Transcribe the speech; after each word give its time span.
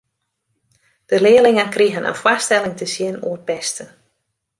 De 1.09 1.21
learlingen 1.21 1.69
krigen 1.69 2.05
in 2.11 2.19
foarstelling 2.21 2.75
te 2.79 2.85
sjen 2.93 3.23
oer 3.27 3.41
pesten. 3.49 3.89